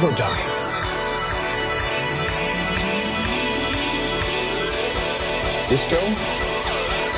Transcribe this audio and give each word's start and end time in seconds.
never 0.00 0.14
die. 0.14 0.58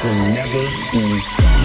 Will 0.02 0.32
never 0.32 0.64
be 0.92 1.59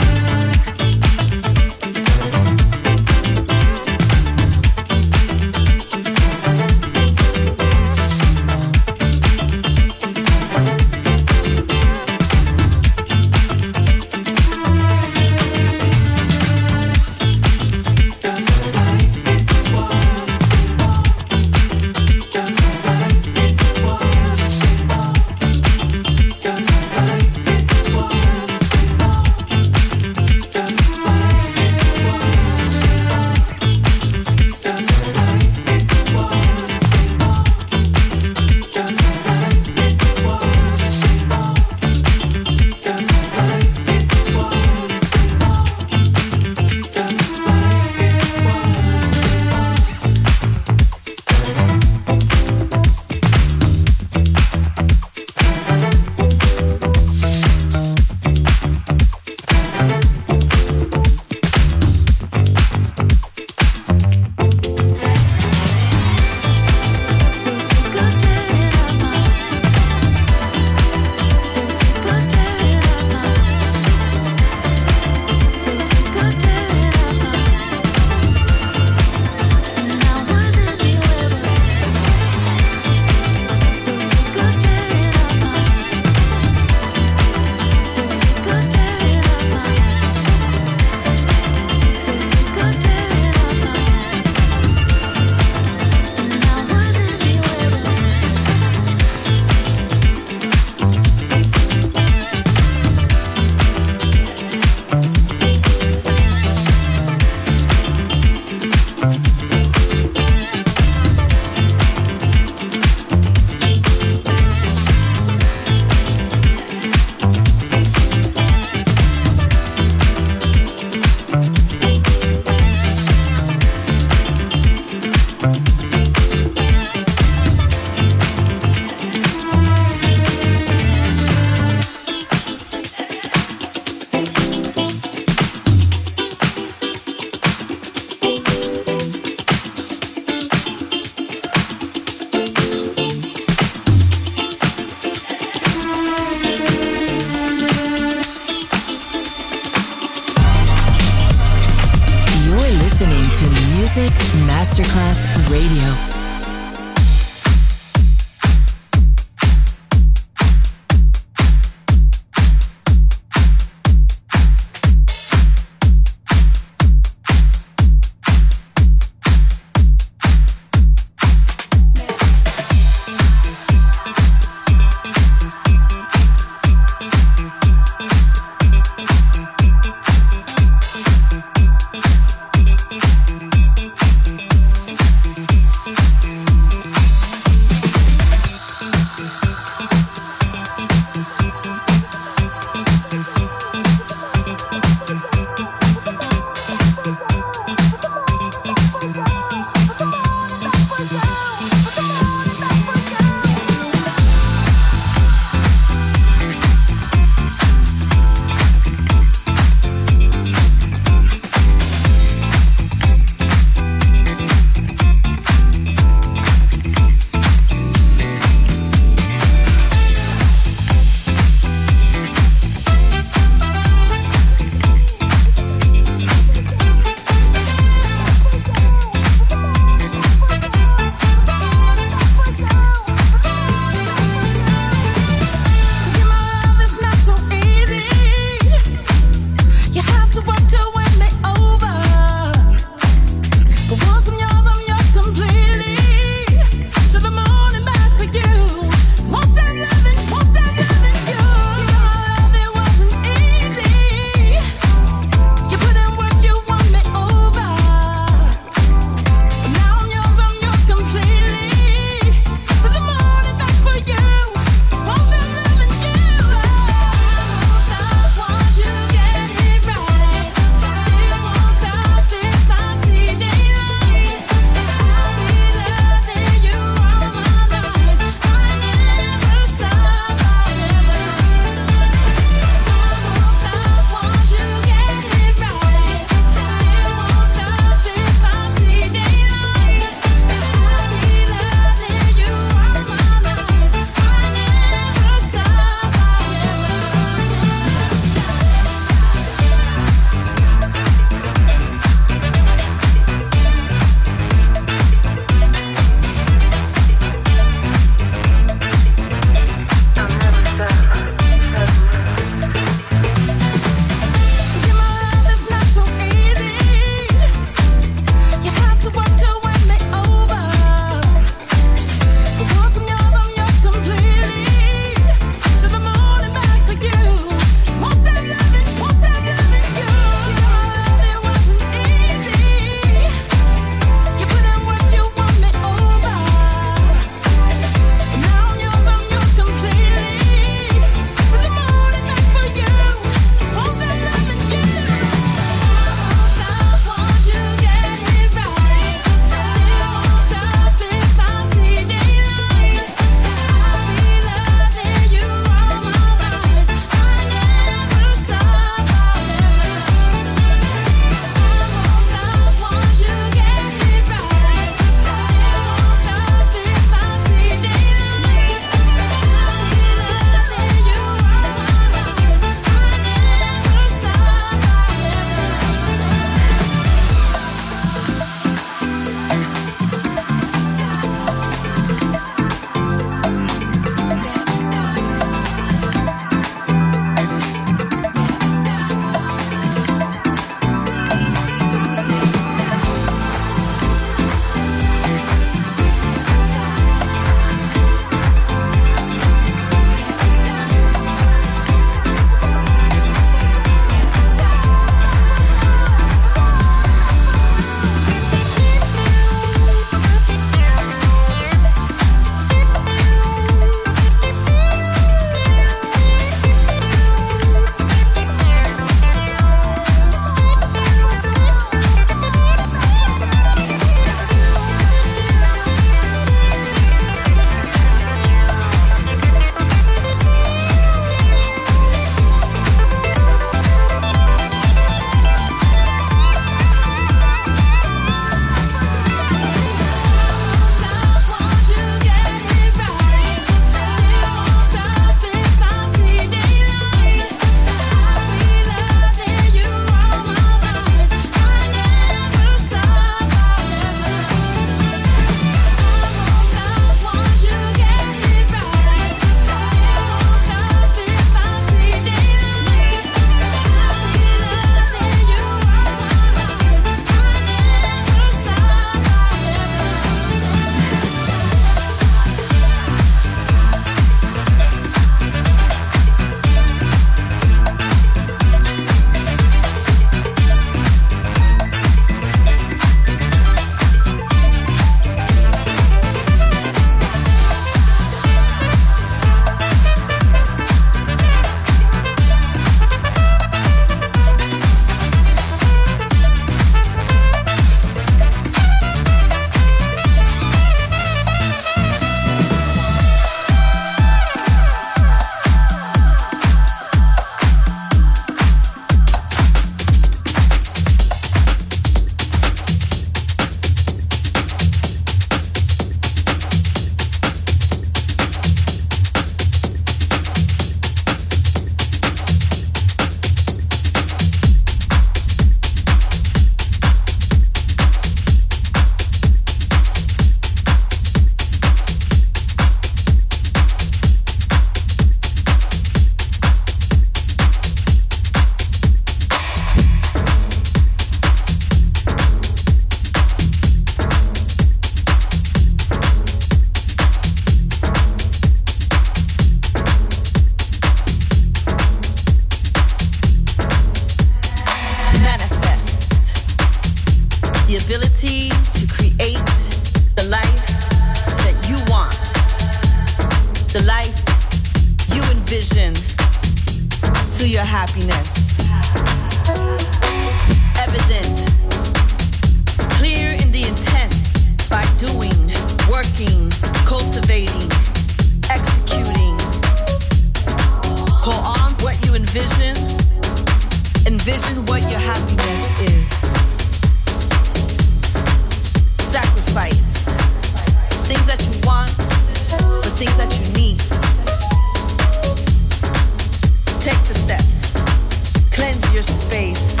space. 599.61 600.00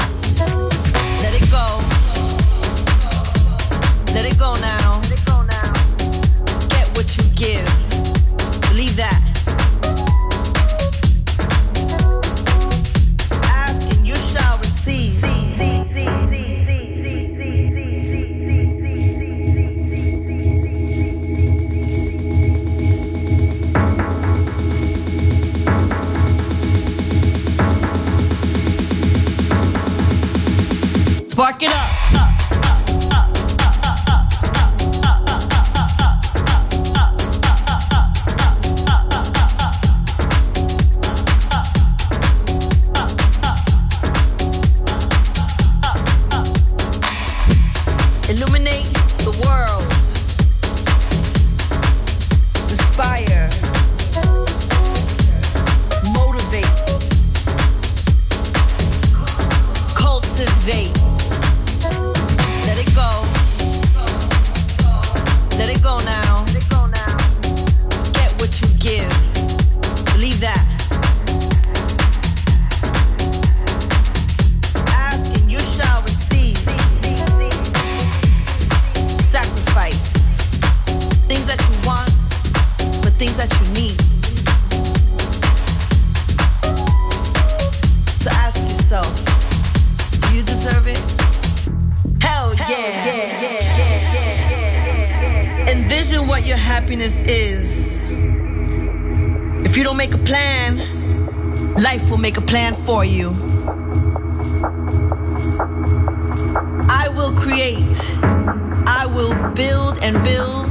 build 109.55 109.99
and 110.03 110.15
build 110.23 110.65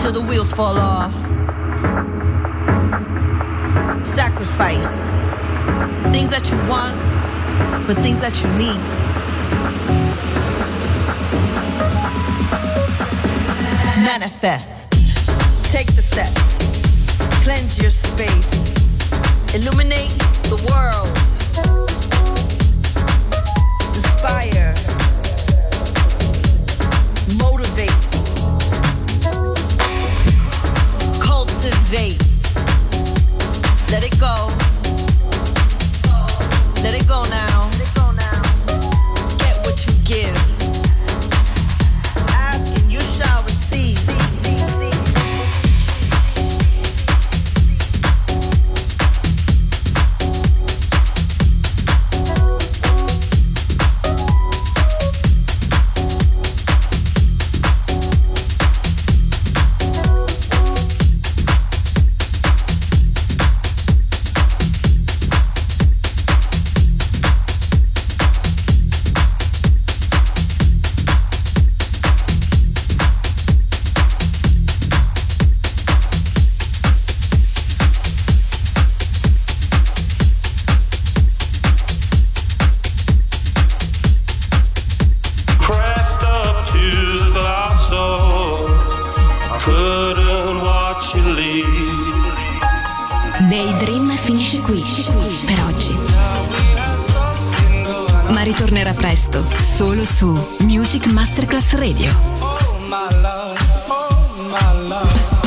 till 0.00 0.12
the 0.12 0.20
wheels 0.20 0.52
fall 0.52 0.78
off. 0.78 1.14
Sacrifice 4.04 5.30
things 6.12 6.30
that 6.30 6.50
you 6.50 6.58
want, 6.68 6.94
but 7.86 7.96
things 8.02 8.20
that 8.20 8.42
you 8.42 8.48
need. 8.58 8.80
Manifest. 14.04 14.90
Take 15.70 15.94
the 15.94 16.02
steps. 16.02 16.58
Cleanse 17.44 17.80
your 17.80 17.90
space. 17.90 18.50
Illuminate 19.54 20.10
the 20.48 20.58
world. 20.68 21.08
Inspire. 23.94 24.99
Let 33.90 34.04
it 34.04 34.20
go. 34.20 34.59